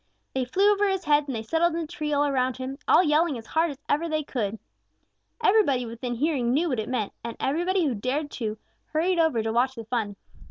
They 0.33 0.45
flew 0.45 0.73
over 0.73 0.89
his 0.89 1.03
head, 1.03 1.27
and 1.27 1.35
they 1.35 1.43
settled 1.43 1.75
in 1.75 1.81
the 1.81 1.85
tree 1.87 2.11
all 2.11 2.25
around 2.25 2.57
him, 2.57 2.79
all 2.87 3.03
yelling 3.03 3.37
as 3.37 3.45
hard 3.45 3.69
as 3.69 3.77
ever 3.87 4.09
they 4.09 4.23
could. 4.23 4.57
Everybody 5.43 5.85
within 5.85 6.15
hearing 6.15 6.51
knew 6.55 6.69
what 6.69 6.79
it 6.79 6.89
meant, 6.89 7.13
and 7.23 7.37
everybody 7.39 7.85
who 7.85 7.93
dared 7.93 8.31
to 8.31 8.57
hurried 8.93 9.19
over 9.19 9.43
to 9.43 9.53
watch 9.53 9.75
the 9.75 9.85
fun. 9.85 10.15